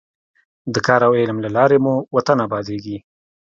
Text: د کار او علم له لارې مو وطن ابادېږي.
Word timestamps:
د 0.73 0.75
کار 0.87 1.01
او 1.07 1.13
علم 1.19 1.37
له 1.45 1.49
لارې 1.57 1.77
مو 1.83 1.95
وطن 2.15 2.37
ابادېږي. 2.47 2.97